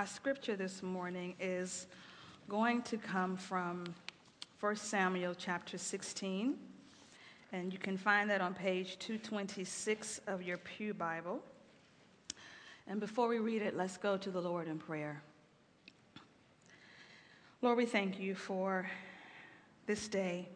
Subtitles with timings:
[0.00, 1.86] Our scripture this morning is
[2.48, 3.84] going to come from
[4.58, 6.56] 1 Samuel chapter 16,
[7.52, 11.42] and you can find that on page 226 of your Pew Bible.
[12.86, 15.20] And before we read it, let's go to the Lord in prayer.
[17.60, 18.88] Lord, we thank you for
[19.84, 20.48] this day.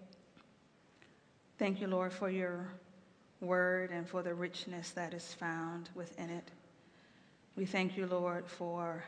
[1.59, 2.67] Thank you, Lord, for your
[3.43, 6.51] word and for the richness that is found within it.
[7.57, 9.05] We thank you, Lord, for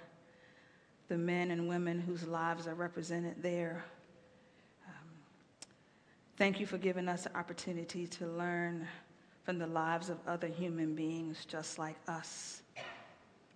[1.09, 3.85] the men and women whose lives are represented there.
[4.87, 5.09] Um,
[6.37, 8.87] thank you for giving us the opportunity to learn
[9.45, 12.63] from the lives of other human beings just like us.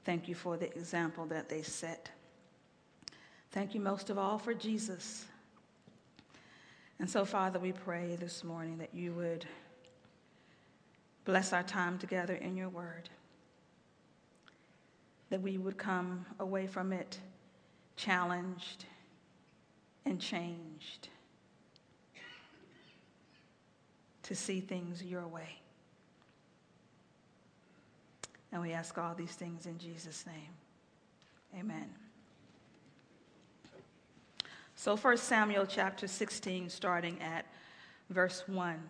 [0.05, 2.11] Thank you for the example that they set.
[3.51, 5.27] Thank you most of all for Jesus.
[7.01, 9.47] And so, Father, we pray this morning that you would
[11.25, 13.09] bless our time together in your word
[15.31, 17.19] that we would come away from it
[17.97, 18.85] challenged
[20.05, 21.09] and changed
[24.23, 25.61] to see things your way.
[28.53, 30.55] And we ask all these things in Jesus' name.
[31.59, 31.91] Amen.
[34.77, 37.45] So, 1 Samuel chapter 16, starting at
[38.09, 38.81] verse 1.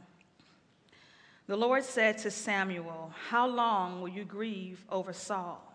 [1.46, 5.69] The Lord said to Samuel, How long will you grieve over Saul?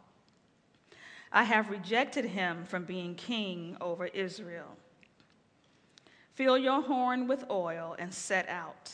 [1.31, 4.77] I have rejected him from being king over Israel.
[6.33, 8.91] Fill your horn with oil and set out.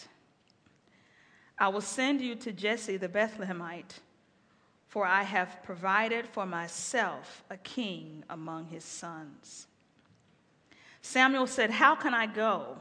[1.57, 3.99] I will send you to Jesse the Bethlehemite,
[4.87, 9.67] for I have provided for myself a king among his sons.
[11.01, 12.77] Samuel said, How can I go?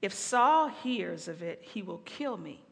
[0.00, 2.62] If Saul hears of it, he will kill me.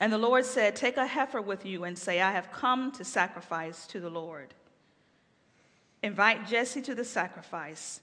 [0.00, 3.04] And the Lord said, Take a heifer with you and say, I have come to
[3.04, 4.54] sacrifice to the Lord.
[6.02, 8.00] Invite Jesse to the sacrifice,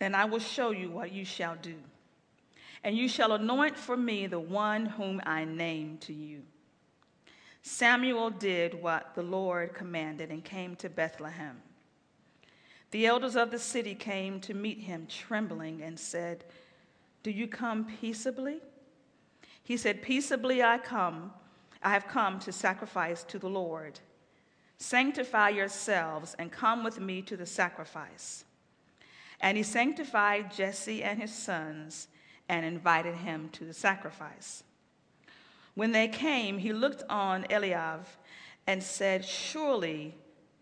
[0.00, 1.76] and I will show you what you shall do.
[2.82, 6.42] And you shall anoint for me the one whom I name to you.
[7.62, 11.62] Samuel did what the Lord commanded and came to Bethlehem.
[12.90, 16.44] The elders of the city came to meet him, trembling, and said,
[17.22, 18.60] Do you come peaceably?
[19.64, 21.32] He said, Peaceably I come,
[21.82, 23.98] I have come to sacrifice to the Lord.
[24.76, 28.44] Sanctify yourselves and come with me to the sacrifice.
[29.40, 32.08] And he sanctified Jesse and his sons
[32.48, 34.62] and invited him to the sacrifice.
[35.74, 38.06] When they came, he looked on Eliab
[38.66, 40.14] and said, Surely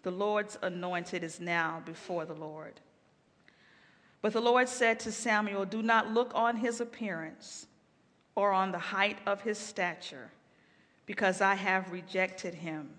[0.02, 2.80] the Lord's anointed is now before the Lord.
[4.20, 7.66] But the Lord said to Samuel, Do not look on his appearance
[8.34, 10.30] or on the height of his stature,
[11.06, 12.90] because I have rejected him.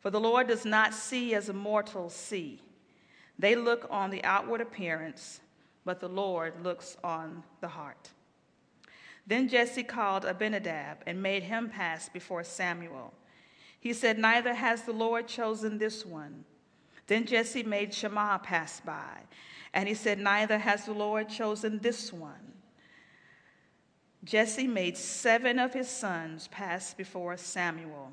[0.00, 2.60] For the Lord does not see as mortals see.
[3.38, 5.40] They look on the outward appearance,
[5.84, 8.10] but the Lord looks on the heart.
[9.26, 13.12] Then Jesse called Abinadab and made him pass before Samuel.
[13.80, 16.44] He said, Neither has the Lord chosen this one.
[17.06, 19.20] Then Jesse made Shammah pass by,
[19.74, 22.55] and he said, Neither has the Lord chosen this one.
[24.26, 28.10] Jesse made seven of his sons pass before Samuel.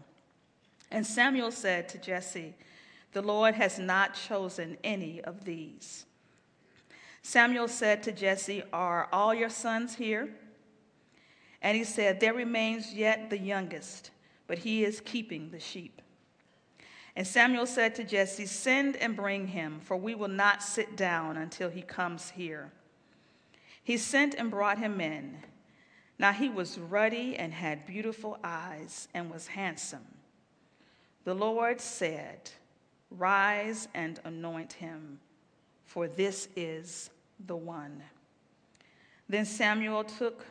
[0.91, 2.53] And Samuel said to Jesse,
[3.13, 6.05] The Lord has not chosen any of these.
[7.23, 10.29] Samuel said to Jesse, Are all your sons here?
[11.63, 14.11] And he said, There remains yet the youngest,
[14.45, 15.99] but he is keeping the sheep.
[17.15, 21.37] And Samuel said to Jesse, Send and bring him, for we will not sit down
[21.37, 22.71] until he comes here.
[23.83, 25.39] He sent and brought him in.
[26.19, 30.05] Now he was ruddy and had beautiful eyes and was handsome.
[31.23, 32.51] The Lord said,
[33.09, 35.19] Rise and anoint him,
[35.85, 37.09] for this is
[37.45, 38.01] the one.
[39.29, 40.45] Then Samuel took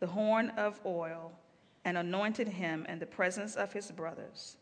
[0.00, 1.32] the horn of oil
[1.84, 4.56] and anointed him in the presence of his brothers.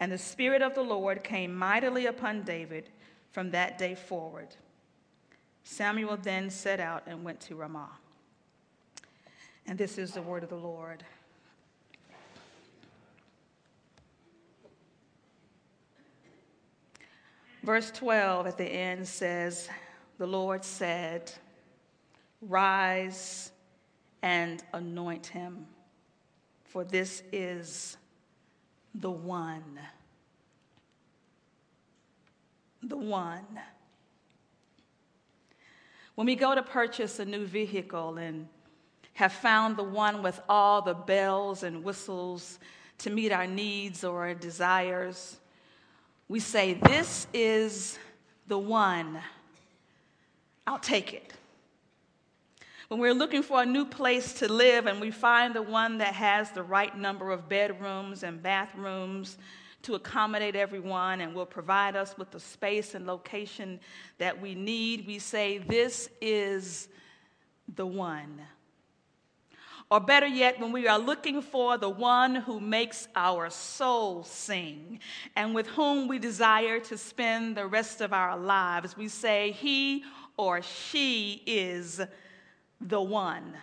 [0.00, 2.90] And the Spirit of the Lord came mightily upon David
[3.30, 4.48] from that day forward.
[5.62, 7.90] Samuel then set out and went to Ramah.
[9.66, 11.04] And this is the word of the Lord.
[17.62, 19.70] Verse 12 at the end says,
[20.18, 21.32] The Lord said,
[22.42, 23.52] Rise
[24.22, 25.66] and anoint him,
[26.64, 27.96] for this is
[28.94, 29.80] the one.
[32.82, 33.46] The one.
[36.16, 38.46] When we go to purchase a new vehicle and
[39.14, 42.58] have found the one with all the bells and whistles
[42.98, 45.38] to meet our needs or our desires,
[46.28, 47.98] we say, This is
[48.46, 49.20] the one,
[50.66, 51.32] I'll take it.
[52.88, 56.14] When we're looking for a new place to live and we find the one that
[56.14, 59.38] has the right number of bedrooms and bathrooms
[59.82, 63.80] to accommodate everyone and will provide us with the space and location
[64.18, 66.88] that we need, we say, This is
[67.76, 68.40] the one.
[69.94, 74.98] Or better yet, when we are looking for the one who makes our soul sing
[75.36, 80.02] and with whom we desire to spend the rest of our lives, we say, He
[80.36, 82.00] or she is
[82.80, 83.54] the one.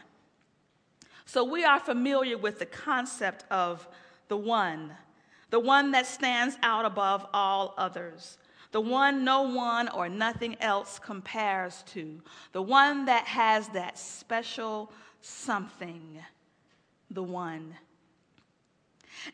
[1.25, 3.85] So we are familiar with the concept of
[4.29, 4.93] the one,
[5.49, 8.37] the one that stands out above all others,
[8.71, 12.21] the one no one or nothing else compares to,
[12.53, 16.19] the one that has that special something,
[17.09, 17.75] the one.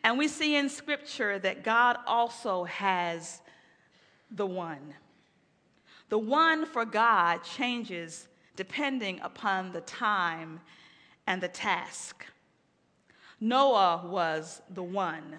[0.03, 3.41] And we see in Scripture that God also has
[4.31, 4.93] the one.
[6.09, 10.59] The one for God changes depending upon the time
[11.27, 12.25] and the task.
[13.39, 15.35] Noah was the one.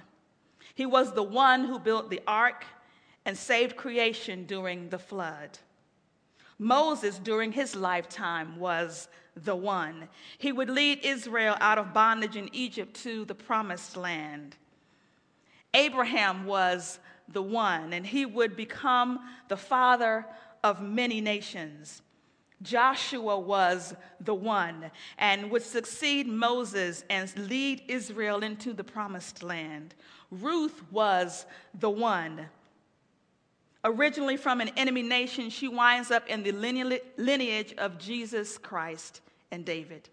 [0.75, 2.65] He was the one who built the ark
[3.25, 5.59] and saved creation during the flood.
[6.59, 9.09] Moses, during his lifetime, was
[9.45, 10.09] the one.
[10.39, 14.57] He would lead Israel out of bondage in Egypt to the promised land.
[15.75, 16.99] Abraham was
[17.29, 20.25] the one, and he would become the father
[20.65, 22.03] of many nations.
[22.63, 29.95] Joshua was the one and would succeed Moses and lead Israel into the promised land.
[30.31, 31.47] Ruth was
[31.79, 32.49] the one.
[33.85, 39.21] Originally from an enemy nation, she winds up in the lineage of Jesus Christ
[39.51, 40.09] and David.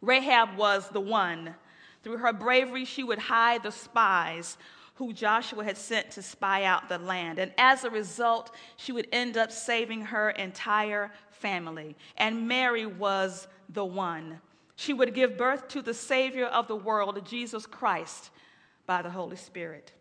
[0.00, 1.54] Rahab was the one.
[2.02, 4.56] Through her bravery, she would hide the spies
[4.94, 7.38] who Joshua had sent to spy out the land.
[7.38, 11.96] And as a result, she would end up saving her entire family.
[12.16, 14.40] And Mary was the one.
[14.76, 18.30] She would give birth to the Savior of the world, Jesus Christ,
[18.86, 19.92] by the Holy Spirit.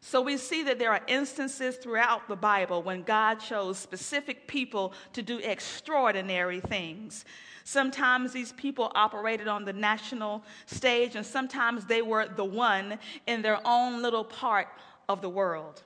[0.00, 4.92] So we see that there are instances throughout the Bible when God chose specific people
[5.12, 7.24] to do extraordinary things.
[7.64, 13.42] Sometimes these people operated on the national stage, and sometimes they were the one in
[13.42, 14.68] their own little part
[15.08, 15.82] of the world.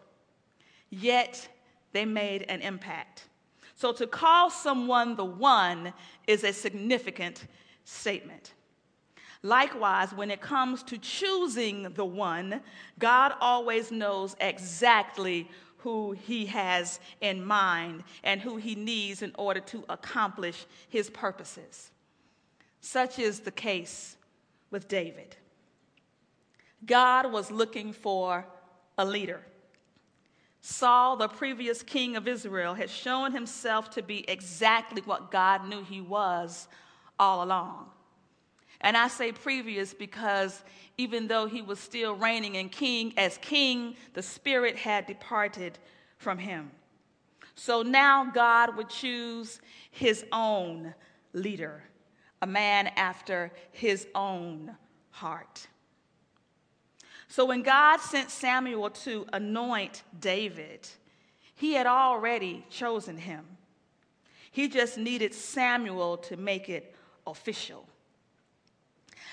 [0.90, 1.48] Yet
[1.92, 3.24] they made an impact.
[3.74, 5.92] So to call someone the one
[6.26, 7.46] is a significant
[7.84, 8.52] statement.
[9.42, 12.60] Likewise, when it comes to choosing the one,
[12.98, 15.48] God always knows exactly
[15.78, 21.90] who he has in mind and who he needs in order to accomplish his purposes.
[22.80, 24.16] Such is the case
[24.70, 25.36] with David.
[26.86, 28.46] God was looking for
[28.96, 29.40] a leader.
[30.60, 35.82] Saul, the previous king of Israel, had shown himself to be exactly what God knew
[35.82, 36.68] he was
[37.18, 37.90] all along.
[38.82, 40.62] And I say previous because
[40.98, 45.78] even though he was still reigning and king as king, the spirit had departed
[46.18, 46.70] from him.
[47.54, 50.94] So now God would choose his own
[51.32, 51.84] leader,
[52.40, 54.74] a man after his own
[55.10, 55.66] heart.
[57.28, 60.88] So when God sent Samuel to anoint David,
[61.54, 63.44] he had already chosen him.
[64.50, 66.94] He just needed Samuel to make it
[67.26, 67.86] official.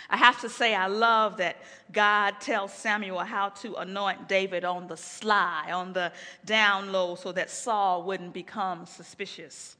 [0.09, 1.57] I have to say, I love that
[1.91, 6.11] God tells Samuel how to anoint David on the sly, on the
[6.45, 9.75] down low, so that Saul wouldn't become suspicious.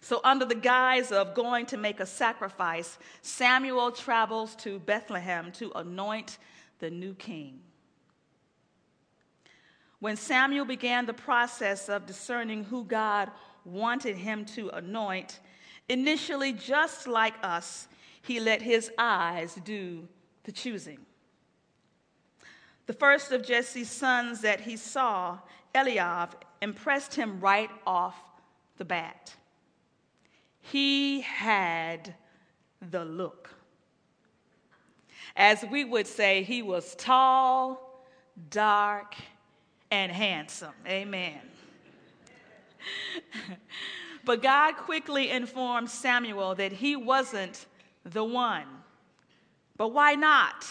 [0.00, 5.70] So, under the guise of going to make a sacrifice, Samuel travels to Bethlehem to
[5.74, 6.38] anoint
[6.78, 7.60] the new king.
[10.00, 13.30] When Samuel began the process of discerning who God
[13.66, 15.38] wanted him to anoint,
[15.90, 17.86] initially, just like us,
[18.22, 20.06] he let his eyes do
[20.44, 20.98] the choosing.
[22.86, 25.38] The first of Jesse's sons that he saw,
[25.74, 28.16] Eliab, impressed him right off
[28.78, 29.34] the bat.
[30.60, 32.14] He had
[32.90, 33.50] the look.
[35.36, 38.04] As we would say, he was tall,
[38.50, 39.14] dark,
[39.90, 40.74] and handsome.
[40.86, 41.38] Amen.
[44.24, 47.66] but God quickly informed Samuel that he wasn't
[48.04, 48.66] the one.
[49.76, 50.66] But why not?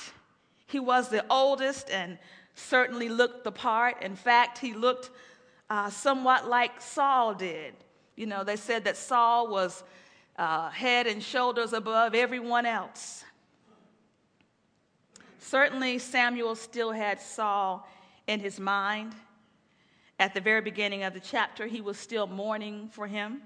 [0.67, 2.17] He was the oldest and
[2.55, 4.03] certainly looked the part.
[4.03, 5.09] In fact, he looked
[5.69, 7.73] uh, somewhat like Saul did.
[8.15, 9.83] You know, they said that Saul was
[10.37, 13.23] uh, head and shoulders above everyone else.
[15.39, 17.87] Certainly, Samuel still had Saul
[18.27, 19.15] in his mind.
[20.19, 23.41] At the very beginning of the chapter, he was still mourning for him.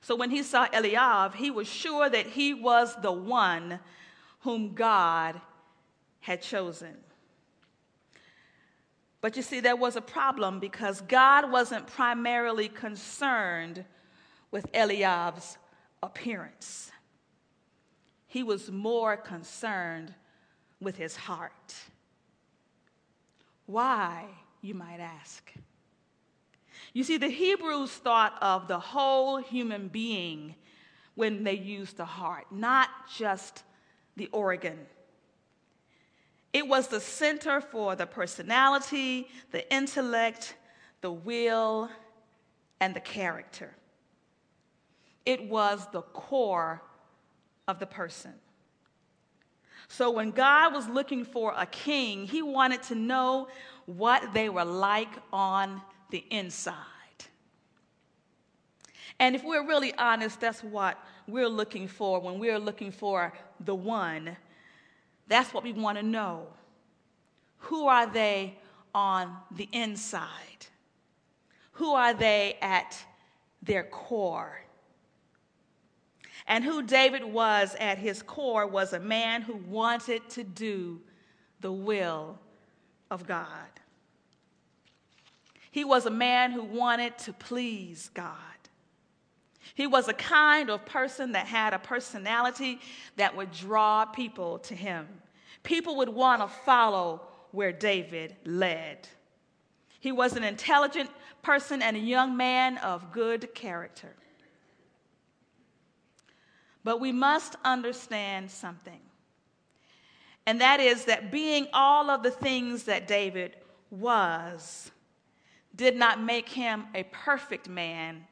[0.00, 3.80] So when he saw Eliab, he was sure that he was the one
[4.40, 5.40] whom God
[6.20, 6.96] had chosen.
[9.20, 13.84] But you see, there was a problem because God wasn't primarily concerned
[14.50, 15.58] with Eliab's
[16.02, 16.90] appearance,
[18.26, 20.14] he was more concerned
[20.80, 21.74] with his heart.
[23.66, 24.24] Why,
[24.62, 25.52] you might ask?
[26.98, 30.56] You see, the Hebrews thought of the whole human being
[31.14, 33.62] when they used the heart, not just
[34.16, 34.76] the organ.
[36.52, 40.56] It was the center for the personality, the intellect,
[41.00, 41.88] the will,
[42.80, 43.76] and the character.
[45.24, 46.82] It was the core
[47.68, 48.34] of the person.
[49.86, 53.46] So when God was looking for a king, he wanted to know
[53.86, 56.74] what they were like on the inside.
[59.20, 63.74] And if we're really honest, that's what we're looking for when we're looking for the
[63.74, 64.36] one.
[65.26, 66.46] That's what we want to know.
[67.58, 68.56] Who are they
[68.94, 70.66] on the inside?
[71.72, 72.96] Who are they at
[73.62, 74.60] their core?
[76.46, 81.00] And who David was at his core was a man who wanted to do
[81.60, 82.38] the will
[83.10, 83.68] of God.
[85.78, 88.34] He was a man who wanted to please God.
[89.76, 92.80] He was a kind of person that had a personality
[93.14, 95.06] that would draw people to him.
[95.62, 99.06] People would want to follow where David led.
[100.00, 101.10] He was an intelligent
[101.42, 104.16] person and a young man of good character.
[106.82, 109.00] But we must understand something.
[110.44, 113.54] And that is that being all of the things that David
[113.92, 114.90] was
[115.78, 118.26] did not make him a perfect man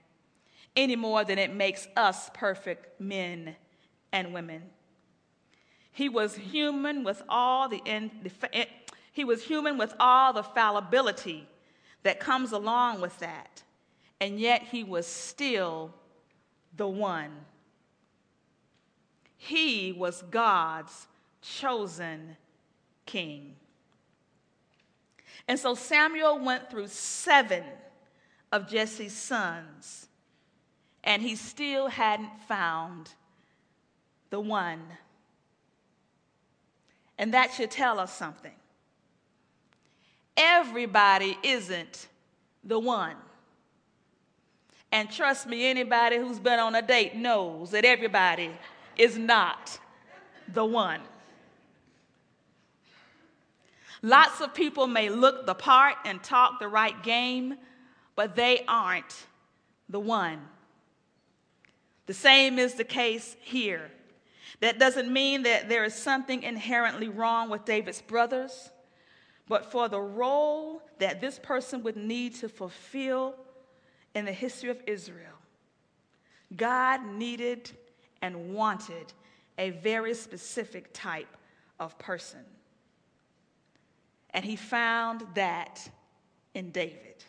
[0.74, 3.56] any more than it makes us perfect men
[4.12, 4.62] and women.
[5.92, 8.66] He was human with all the, in, the eh,
[9.12, 11.48] he was human with all the fallibility
[12.02, 13.62] that comes along with that.
[14.20, 15.94] And yet he was still
[16.76, 17.30] the one.
[19.36, 21.06] He was God's
[21.40, 22.36] chosen
[23.06, 23.54] king.
[25.48, 27.64] And so Samuel went through seven
[28.52, 30.06] of Jesse's sons,
[31.04, 33.10] and he still hadn't found
[34.30, 34.82] the one.
[37.18, 38.52] And that should tell us something.
[40.36, 42.08] Everybody isn't
[42.64, 43.16] the one.
[44.92, 48.50] And trust me, anybody who's been on a date knows that everybody
[48.96, 49.78] is not
[50.52, 51.00] the one.
[54.02, 57.56] Lots of people may look the part and talk the right game,
[58.14, 59.26] but they aren't
[59.88, 60.40] the one.
[62.06, 63.90] The same is the case here.
[64.60, 68.70] That doesn't mean that there is something inherently wrong with David's brothers,
[69.48, 73.34] but for the role that this person would need to fulfill
[74.14, 75.34] in the history of Israel,
[76.56, 77.70] God needed
[78.22, 79.12] and wanted
[79.58, 81.36] a very specific type
[81.78, 82.44] of person.
[84.36, 85.88] And he found that
[86.54, 87.24] in David.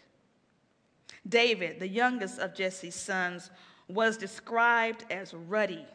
[1.27, 3.49] David, the youngest of Jesse's sons,
[3.87, 5.85] was described as ruddy,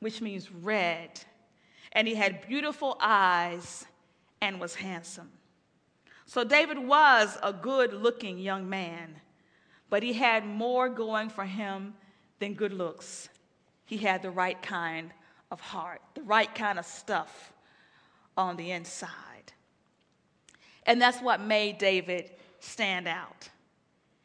[0.00, 1.20] which means red,
[1.92, 3.86] and he had beautiful eyes
[4.40, 5.30] and was handsome.
[6.26, 9.20] So David was a good looking young man,
[9.88, 11.94] but he had more going for him
[12.40, 13.28] than good looks.
[13.86, 15.12] He had the right kind
[15.52, 17.52] of heart, the right kind of stuff
[18.36, 19.37] on the inside.
[20.88, 22.30] And that's what made David
[22.60, 23.50] stand out.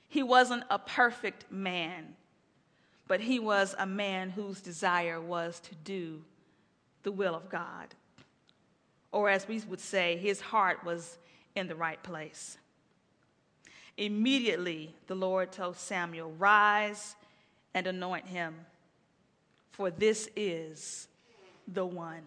[0.07, 2.15] He wasn't a perfect man,
[3.05, 6.21] but he was a man whose desire was to do
[7.03, 7.93] the will of God.
[9.11, 11.17] Or, as we would say, his heart was
[11.53, 12.57] in the right place.
[13.97, 17.17] Immediately, the Lord told Samuel, Rise
[17.73, 18.55] and anoint him,
[19.71, 21.09] for this is
[21.67, 22.23] the one.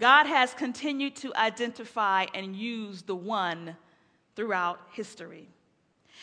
[0.00, 3.76] God has continued to identify and use the one
[4.34, 5.46] throughout history.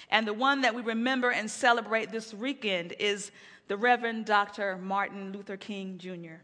[0.09, 3.31] And the one that we remember and celebrate this weekend is
[3.67, 4.77] the Reverend Dr.
[4.77, 6.41] Martin Luther King Jr.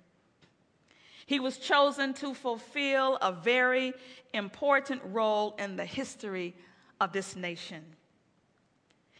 [1.25, 3.93] He was chosen to fulfill a very
[4.35, 6.53] important role in the history
[7.01, 7.83] of this nation.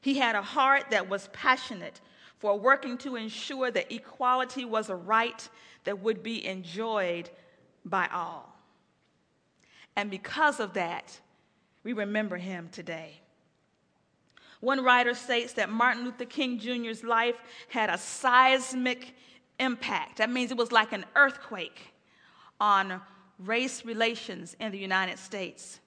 [0.01, 1.99] He had a heart that was passionate
[2.37, 5.49] for working to ensure that equality was a right
[5.85, 7.31] that would be enjoyed
[7.85, 8.53] by all.
[9.95, 11.19] And because of that,
[11.83, 13.19] we remember him today.
[14.59, 17.35] One writer states that Martin Luther King Jr.'s life
[17.67, 19.13] had a seismic
[19.59, 20.17] impact.
[20.17, 21.93] That means it was like an earthquake
[22.59, 23.01] on
[23.39, 25.79] race relations in the United States.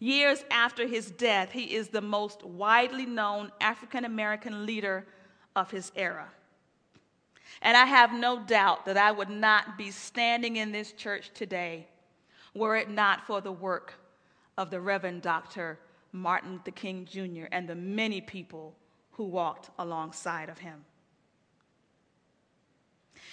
[0.00, 5.06] Years after his death, he is the most widely known African American leader
[5.54, 6.28] of his era.
[7.60, 11.86] And I have no doubt that I would not be standing in this church today
[12.54, 13.94] were it not for the work
[14.58, 15.78] of the Reverend Dr.
[16.12, 17.46] Martin Luther King Jr.
[17.50, 18.74] and the many people
[19.12, 20.84] who walked alongside of him.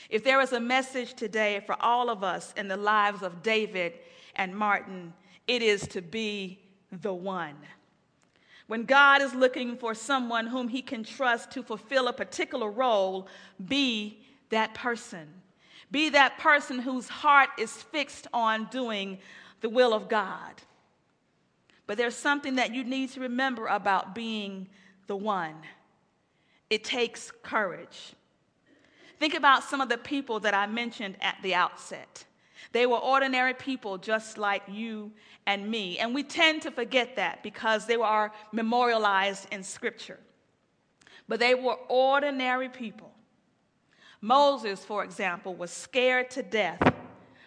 [0.10, 3.94] If there is a message today for all of us in the lives of David
[4.36, 5.14] and Martin,
[5.48, 6.60] it is to be
[7.02, 7.56] the one.
[8.70, 13.28] When God is looking for someone whom he can trust to fulfill a particular role,
[13.68, 14.20] be
[14.52, 15.28] that person.
[15.90, 19.18] Be that person whose heart is fixed on doing
[19.62, 20.54] the will of God.
[21.88, 24.68] But there's something that you need to remember about being
[25.08, 25.56] the one
[26.70, 28.14] it takes courage.
[29.18, 32.24] Think about some of the people that I mentioned at the outset.
[32.72, 35.12] They were ordinary people just like you
[35.46, 35.98] and me.
[35.98, 40.20] And we tend to forget that because they are memorialized in Scripture.
[41.28, 43.12] But they were ordinary people.
[44.22, 46.82] Moses, for example, was scared to death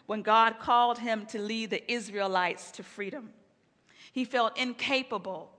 [0.07, 3.31] when God called him to lead the Israelites to freedom.
[4.13, 5.51] He felt incapable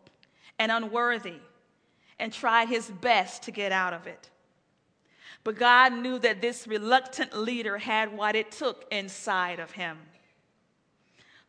[0.59, 1.39] and unworthy
[2.19, 4.29] and tried his best to get out of it.
[5.43, 9.97] But God knew that this reluctant leader had what it took inside of him.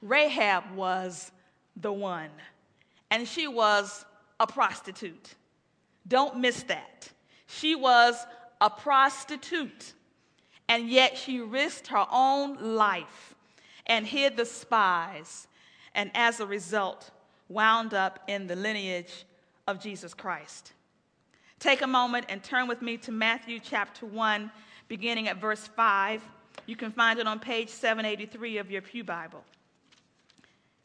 [0.02, 1.30] Rahab was
[1.76, 2.30] the one,
[3.10, 4.04] and she was
[4.40, 5.34] a prostitute.
[6.06, 7.10] Don't miss that.
[7.46, 8.26] She was
[8.60, 9.94] a prostitute,
[10.68, 13.34] and yet she risked her own life
[13.86, 15.46] and hid the spies,
[15.94, 17.10] and as a result,
[17.48, 19.24] wound up in the lineage
[19.66, 20.72] of Jesus Christ.
[21.64, 24.50] Take a moment and turn with me to Matthew chapter 1,
[24.86, 26.20] beginning at verse 5.
[26.66, 29.42] You can find it on page 783 of your Pew Bible.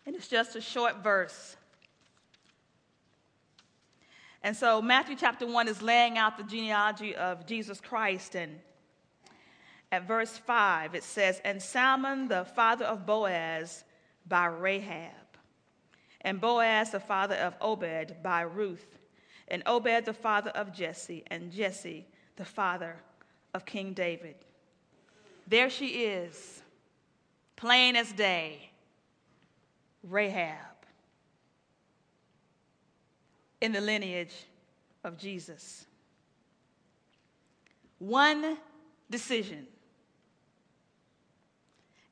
[0.05, 1.57] And it's just a short verse.
[4.41, 8.37] And so, Matthew chapter 1 is laying out the genealogy of Jesus Christ.
[8.37, 8.57] And
[9.91, 13.83] at verse 5, it says, And Salmon, the father of Boaz,
[14.25, 15.11] by Rahab,
[16.21, 18.98] and Boaz, the father of Obed, by Ruth
[19.49, 22.95] and Obed the father of Jesse, and Jesse the father
[23.53, 24.35] of King David.
[25.47, 26.61] There she is,
[27.55, 28.69] plain as day,
[30.03, 30.55] Rahab,
[33.59, 34.45] in the lineage
[35.03, 35.85] of Jesus.
[37.97, 38.57] One
[39.09, 39.67] decision,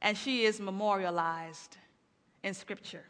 [0.02, 1.78] and she is memorialized
[2.44, 3.06] in Scripture.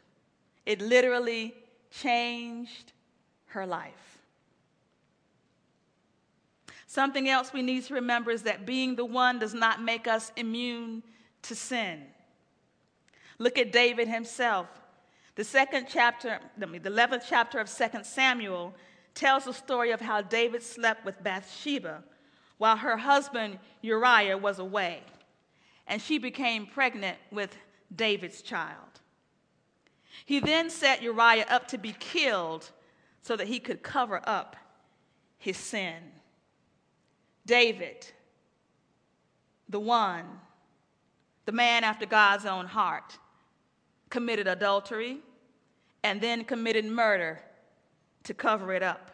[0.65, 1.55] It literally
[1.89, 2.91] changed
[3.47, 4.16] her life.
[6.87, 10.31] Something else we need to remember is that being the one does not make us
[10.37, 11.03] immune
[11.43, 12.03] to sin.
[13.37, 14.67] Look at David himself.
[15.35, 18.73] The second chapter, the 11th chapter of 2 Samuel
[19.13, 22.03] tells the story of how David slept with Bathsheba
[22.57, 25.01] while her husband Uriah was away,
[25.87, 27.55] and she became pregnant with
[27.93, 29.01] David's child.
[30.25, 32.71] He then set Uriah up to be killed
[33.21, 34.55] so that he could cover up
[35.37, 36.01] his sin.
[37.47, 38.05] David,
[39.67, 40.25] the one,
[41.45, 43.17] the man after God's own heart,
[44.09, 45.19] committed adultery
[46.03, 47.39] and then committed murder
[48.23, 49.11] to cover it up.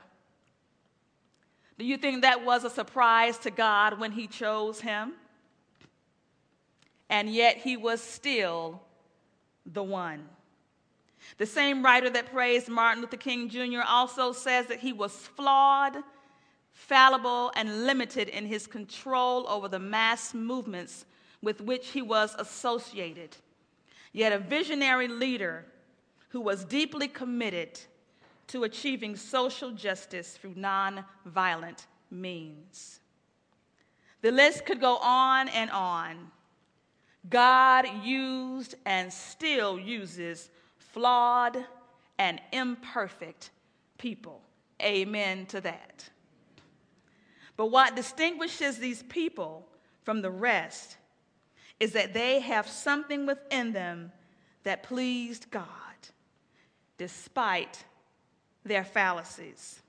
[1.77, 5.13] Do you think that was a surprise to God when He chose him?
[7.09, 8.81] And yet He was still
[9.65, 10.27] the one.
[11.37, 13.81] The same writer that praised Martin Luther King Jr.
[13.87, 15.97] also says that he was flawed
[16.73, 21.05] fallible, and limited in his control over the mass movements
[21.41, 23.35] with which he was associated,
[24.11, 25.65] yet a visionary leader
[26.29, 27.79] who was deeply committed
[28.47, 32.99] to achieving social justice through nonviolent means.
[34.21, 36.31] The list could go on and on.
[37.29, 41.57] God used and still uses flawed
[42.17, 43.49] and imperfect
[43.97, 44.41] people.
[44.81, 46.09] Amen to that.
[47.55, 49.67] But what distinguishes these people
[50.03, 50.97] from the rest
[51.79, 54.11] is that they have something within them
[54.63, 55.67] that pleased God
[56.97, 57.83] despite
[58.63, 59.81] their fallacies.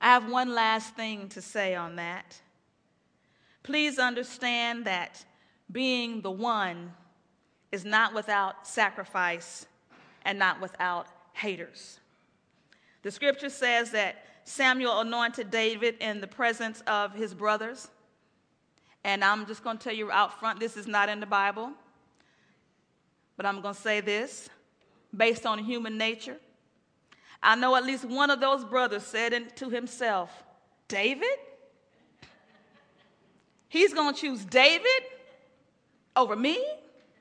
[0.00, 2.40] I have one last thing to say on that.
[3.62, 5.24] Please understand that
[5.70, 6.92] being the one
[7.70, 9.66] is not without sacrifice
[10.24, 12.00] and not without haters.
[13.02, 17.88] The scripture says that Samuel anointed David in the presence of his brothers.
[19.04, 21.72] And I'm just going to tell you out front this is not in the Bible.
[23.36, 24.48] But I'm going to say this
[25.16, 26.36] based on human nature.
[27.42, 30.30] I know at least one of those brothers said to himself,
[30.86, 31.38] David?
[33.68, 35.02] He's going to choose David
[36.14, 36.62] over me?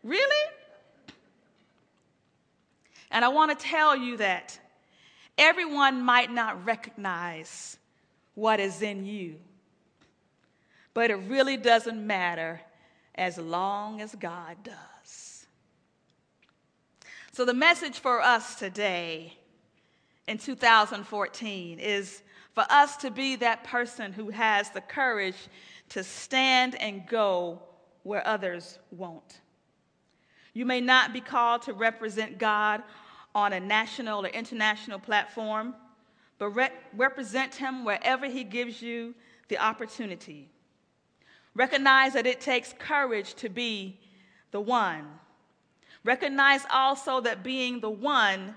[0.04, 0.52] Really?
[3.10, 4.60] And I want to tell you that
[5.38, 7.78] everyone might not recognize
[8.36, 9.36] what is in you,
[10.94, 12.62] but it really doesn't matter
[13.16, 15.46] as long as God does.
[17.34, 19.38] So, the message for us today
[20.28, 25.48] in 2014 is for us to be that person who has the courage
[25.90, 27.62] to stand and go
[28.04, 29.42] where others won't.
[30.54, 32.84] You may not be called to represent God
[33.34, 35.74] on a national or international platform,
[36.38, 39.14] but re- represent Him wherever He gives you
[39.48, 40.50] the opportunity.
[41.54, 44.00] Recognize that it takes courage to be
[44.52, 45.08] the one.
[46.04, 48.56] Recognize also that being the one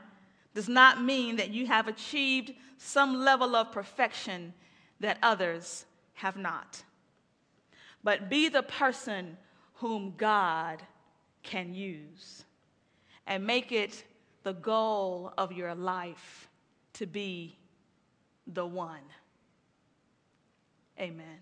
[0.54, 4.54] does not mean that you have achieved some level of perfection
[5.00, 5.84] that others
[6.14, 6.82] have not.
[8.02, 9.36] But be the person
[9.74, 10.82] whom God
[11.42, 12.44] can use
[13.26, 14.04] and make it
[14.44, 16.48] the goal of your life
[16.94, 17.56] to be
[18.46, 19.00] the one.
[21.00, 21.40] Amen.